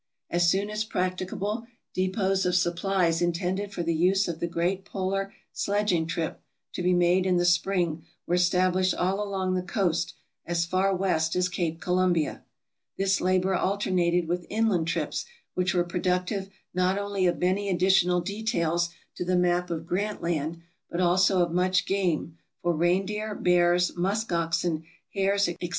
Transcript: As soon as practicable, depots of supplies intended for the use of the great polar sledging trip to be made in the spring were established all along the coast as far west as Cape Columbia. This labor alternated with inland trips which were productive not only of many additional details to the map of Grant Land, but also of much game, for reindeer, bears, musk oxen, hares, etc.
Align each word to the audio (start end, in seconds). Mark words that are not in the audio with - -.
As 0.31 0.49
soon 0.49 0.71
as 0.71 0.83
practicable, 0.83 1.67
depots 1.93 2.43
of 2.47 2.55
supplies 2.55 3.21
intended 3.21 3.71
for 3.71 3.83
the 3.83 3.93
use 3.93 4.27
of 4.27 4.39
the 4.39 4.47
great 4.47 4.83
polar 4.83 5.31
sledging 5.53 6.07
trip 6.07 6.41
to 6.73 6.81
be 6.81 6.91
made 6.91 7.27
in 7.27 7.37
the 7.37 7.45
spring 7.45 8.03
were 8.25 8.33
established 8.33 8.95
all 8.95 9.21
along 9.23 9.53
the 9.53 9.61
coast 9.61 10.15
as 10.43 10.65
far 10.65 10.95
west 10.95 11.35
as 11.35 11.47
Cape 11.49 11.79
Columbia. 11.79 12.43
This 12.97 13.21
labor 13.21 13.53
alternated 13.53 14.27
with 14.27 14.47
inland 14.49 14.87
trips 14.87 15.23
which 15.53 15.75
were 15.75 15.83
productive 15.83 16.49
not 16.73 16.97
only 16.97 17.27
of 17.27 17.37
many 17.37 17.69
additional 17.69 18.21
details 18.21 18.89
to 19.17 19.23
the 19.23 19.35
map 19.37 19.69
of 19.69 19.85
Grant 19.85 20.19
Land, 20.19 20.63
but 20.89 20.99
also 20.99 21.43
of 21.45 21.51
much 21.51 21.85
game, 21.85 22.39
for 22.63 22.75
reindeer, 22.75 23.35
bears, 23.35 23.95
musk 23.95 24.31
oxen, 24.31 24.83
hares, 25.13 25.47
etc. 25.47 25.69